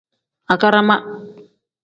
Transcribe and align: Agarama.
Agarama. 0.53 0.95